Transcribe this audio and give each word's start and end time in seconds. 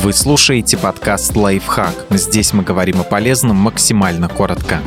Вы 0.00 0.12
слушаете 0.12 0.78
подкаст 0.78 1.34
«Лайфхак». 1.34 2.06
Здесь 2.10 2.52
мы 2.52 2.62
говорим 2.62 3.00
о 3.00 3.02
полезном 3.02 3.56
максимально 3.56 4.28
коротко. 4.28 4.80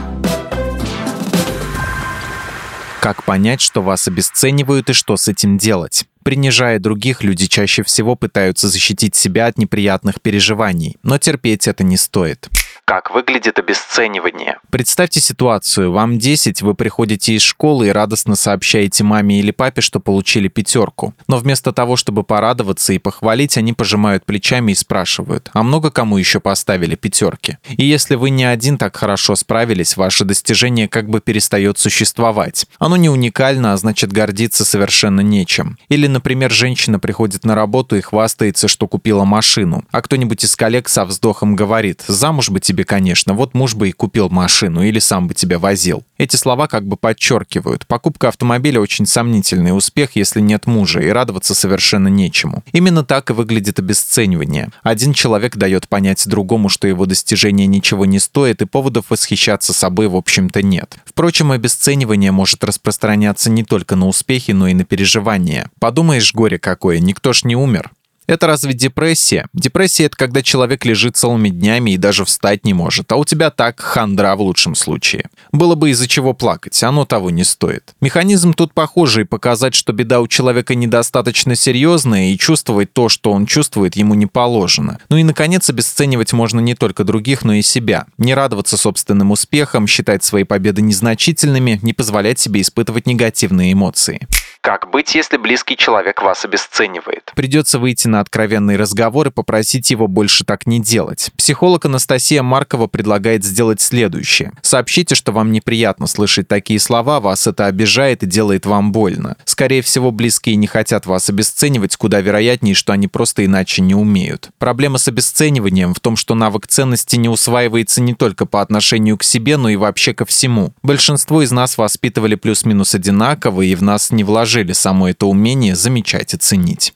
Как 3.01 3.25
понять, 3.25 3.59
что 3.59 3.81
вас 3.81 4.07
обесценивают 4.07 4.89
и 4.89 4.93
что 4.93 5.17
с 5.17 5.27
этим 5.27 5.57
делать? 5.57 6.05
Принижая 6.23 6.79
других, 6.79 7.23
люди 7.23 7.47
чаще 7.47 7.83
всего 7.83 8.15
пытаются 8.15 8.69
защитить 8.69 9.13
себя 9.13 9.47
от 9.47 9.57
неприятных 9.57 10.21
переживаний, 10.21 10.95
но 11.03 11.17
терпеть 11.17 11.67
это 11.67 11.83
не 11.83 11.97
стоит. 11.97 12.47
Как 12.85 13.11
выглядит 13.11 13.57
обесценивание? 13.57 14.57
Представьте 14.69 15.21
ситуацию. 15.21 15.91
Вам 15.91 16.19
10, 16.19 16.61
вы 16.61 16.73
приходите 16.73 17.33
из 17.33 17.41
школы 17.41 17.87
и 17.87 17.91
радостно 17.91 18.35
сообщаете 18.35 19.03
маме 19.03 19.39
или 19.39 19.51
папе, 19.51 19.81
что 19.81 19.99
получили 19.99 20.47
пятерку. 20.47 21.13
Но 21.27 21.37
вместо 21.37 21.71
того, 21.71 21.95
чтобы 21.95 22.23
порадоваться 22.23 22.91
и 22.93 22.99
похвалить, 22.99 23.57
они 23.57 23.73
пожимают 23.73 24.25
плечами 24.25 24.73
и 24.73 24.75
спрашивают, 24.75 25.49
а 25.53 25.63
много 25.63 25.91
кому 25.91 26.17
еще 26.17 26.39
поставили 26.39 26.95
пятерки? 26.95 27.57
И 27.69 27.85
если 27.85 28.15
вы 28.15 28.29
не 28.29 28.43
один 28.43 28.77
так 28.77 28.95
хорошо 28.95 29.35
справились, 29.35 29.95
ваше 29.95 30.25
достижение 30.25 30.87
как 30.87 31.09
бы 31.09 31.21
перестает 31.21 31.77
существовать. 31.77 32.65
Оно 32.77 32.97
не 32.97 33.09
уникально, 33.09 33.73
а 33.73 33.77
значит 33.77 34.11
гордиться 34.11 34.65
совершенно 34.65 35.21
нечем. 35.21 35.77
Или, 35.87 36.07
например, 36.07 36.51
женщина 36.51 36.99
приходит 36.99 37.45
на 37.45 37.55
работу 37.55 37.95
и 37.95 38.01
хвастается, 38.01 38.67
что 38.67 38.87
купила 38.87 39.23
машину, 39.23 39.85
а 39.91 40.01
кто-нибудь 40.01 40.43
из 40.43 40.55
коллег 40.55 40.89
со 40.89 41.05
вздохом 41.05 41.55
говорит, 41.55 42.03
замуж 42.07 42.49
бы 42.49 42.59
тебе, 42.71 42.85
конечно, 42.85 43.33
вот 43.33 43.53
муж 43.53 43.75
бы 43.75 43.89
и 43.89 43.91
купил 43.91 44.29
машину 44.29 44.81
или 44.81 44.99
сам 44.99 45.27
бы 45.27 45.33
тебя 45.33 45.59
возил. 45.59 46.05
Эти 46.17 46.37
слова 46.37 46.67
как 46.67 46.87
бы 46.87 46.95
подчеркивают. 46.95 47.85
Покупка 47.85 48.29
автомобиля 48.29 48.79
очень 48.79 49.05
сомнительный 49.05 49.75
успех, 49.75 50.11
если 50.15 50.39
нет 50.39 50.67
мужа, 50.67 51.01
и 51.01 51.09
радоваться 51.09 51.53
совершенно 51.53 52.07
нечему. 52.07 52.63
Именно 52.71 53.03
так 53.03 53.29
и 53.29 53.33
выглядит 53.33 53.79
обесценивание. 53.79 54.69
Один 54.83 55.11
человек 55.13 55.57
дает 55.57 55.89
понять 55.89 56.25
другому, 56.25 56.69
что 56.69 56.87
его 56.87 57.05
достижение 57.05 57.67
ничего 57.67 58.05
не 58.05 58.19
стоит, 58.19 58.61
и 58.61 58.65
поводов 58.65 59.07
восхищаться 59.09 59.73
собой, 59.73 60.07
в 60.07 60.15
общем-то, 60.15 60.61
нет. 60.61 60.95
Впрочем, 61.03 61.51
обесценивание 61.51 62.31
может 62.31 62.63
распространяться 62.63 63.49
не 63.49 63.65
только 63.65 63.97
на 63.97 64.07
успехи, 64.07 64.51
но 64.51 64.69
и 64.69 64.73
на 64.73 64.85
переживания. 64.85 65.69
Подумаешь, 65.81 66.33
горе 66.33 66.57
какое, 66.57 66.99
никто 66.99 67.33
ж 67.33 67.43
не 67.43 67.57
умер. 67.57 67.91
Это 68.31 68.47
разве 68.47 68.71
депрессия? 68.71 69.45
Депрессия— 69.51 70.05
это 70.05 70.15
когда 70.15 70.41
человек 70.41 70.85
лежит 70.85 71.17
целыми 71.17 71.49
днями 71.49 71.91
и 71.91 71.97
даже 71.97 72.23
встать 72.23 72.63
не 72.63 72.73
может, 72.73 73.11
а 73.11 73.17
у 73.17 73.25
тебя 73.25 73.49
так 73.49 73.81
хандра 73.81 74.37
в 74.37 74.41
лучшем 74.41 74.73
случае. 74.73 75.25
Было 75.51 75.75
бы 75.75 75.89
из-за 75.89 76.07
чего 76.07 76.33
плакать, 76.33 76.81
оно 76.81 77.03
того 77.03 77.29
не 77.29 77.43
стоит. 77.43 77.93
Механизм 77.99 78.53
тут 78.53 78.73
похожий, 78.73 79.25
показать, 79.25 79.75
что 79.75 79.91
беда 79.91 80.21
у 80.21 80.29
человека 80.29 80.75
недостаточно 80.75 81.55
серьезная, 81.55 82.31
и 82.31 82.37
чувствовать 82.37 82.93
то, 82.93 83.09
что 83.09 83.33
он 83.33 83.45
чувствует, 83.45 83.97
ему 83.97 84.13
не 84.13 84.27
положено. 84.27 84.99
Ну 85.09 85.17
и, 85.17 85.23
наконец, 85.23 85.69
обесценивать 85.69 86.31
можно 86.31 86.61
не 86.61 86.73
только 86.73 87.03
других, 87.03 87.43
но 87.43 87.55
и 87.55 87.61
себя. 87.61 88.05
Не 88.17 88.33
радоваться 88.33 88.77
собственным 88.77 89.31
успехам, 89.31 89.87
считать 89.87 90.23
свои 90.23 90.45
победы 90.45 90.81
незначительными, 90.81 91.81
не 91.81 91.91
позволять 91.91 92.39
себе 92.39 92.61
испытывать 92.61 93.07
негативные 93.07 93.73
эмоции. 93.73 94.25
Как 94.61 94.91
быть, 94.91 95.15
если 95.15 95.37
близкий 95.37 95.75
человек 95.75 96.21
вас 96.21 96.45
обесценивает? 96.45 97.31
Придется 97.35 97.79
выйти 97.79 98.07
на 98.07 98.19
откровенный 98.19 98.77
разговор 98.77 99.29
и 99.29 99.31
попросить 99.31 99.89
его 99.89 100.07
больше 100.07 100.43
так 100.45 100.67
не 100.67 100.79
делать. 100.79 101.31
Психолог 101.35 101.85
Анастасия 101.85 102.43
Маркова 102.43 102.85
предлагает 102.85 103.43
сделать 103.43 103.81
следующее. 103.81 104.51
Сообщите, 104.61 105.15
что 105.15 105.31
вам 105.31 105.51
неприятно 105.51 106.05
слышать 106.05 106.47
такие 106.47 106.79
слова, 106.79 107.19
вас 107.19 107.47
это 107.47 107.65
обижает 107.65 108.21
и 108.21 108.27
делает 108.27 108.67
вам 108.67 108.91
больно. 108.91 109.35
Скорее 109.45 109.81
всего, 109.81 110.11
близкие 110.11 110.55
не 110.57 110.67
хотят 110.67 111.07
вас 111.07 111.27
обесценивать, 111.31 111.95
куда 111.95 112.21
вероятнее, 112.21 112.75
что 112.75 112.93
они 112.93 113.07
просто 113.07 113.43
иначе 113.43 113.81
не 113.81 113.95
умеют. 113.95 114.49
Проблема 114.59 114.99
с 114.99 115.07
обесцениванием 115.07 115.95
в 115.95 115.99
том, 115.99 116.15
что 116.15 116.35
навык 116.35 116.67
ценности 116.67 117.15
не 117.15 117.29
усваивается 117.29 117.99
не 117.99 118.13
только 118.13 118.45
по 118.45 118.61
отношению 118.61 119.17
к 119.17 119.23
себе, 119.23 119.57
но 119.57 119.69
и 119.69 119.75
вообще 119.75 120.13
ко 120.13 120.25
всему. 120.25 120.71
Большинство 120.83 121.41
из 121.41 121.51
нас 121.51 121.79
воспитывали 121.79 122.35
плюс-минус 122.35 122.93
одинаково, 122.93 123.63
и 123.63 123.73
в 123.73 123.81
нас 123.81 124.11
не 124.11 124.23
вложили 124.23 124.50
вложили 124.51 124.73
само 124.73 125.07
это 125.07 125.27
умение 125.27 125.75
замечать 125.75 126.33
и 126.33 126.37
ценить. 126.37 126.93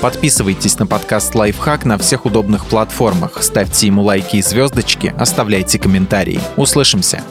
Подписывайтесь 0.00 0.78
на 0.78 0.86
подкаст 0.86 1.34
«Лайфхак» 1.34 1.84
на 1.84 1.98
всех 1.98 2.26
удобных 2.26 2.66
платформах, 2.66 3.42
ставьте 3.42 3.88
ему 3.88 4.02
лайки 4.02 4.36
и 4.36 4.42
звездочки, 4.42 5.12
оставляйте 5.18 5.80
комментарии. 5.80 6.38
Услышимся! 6.56 7.24